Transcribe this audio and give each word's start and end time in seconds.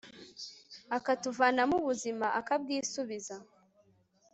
akatuvanamo 0.97 1.75
ubuzima 1.81 2.27
akabwisubiza 2.39 3.35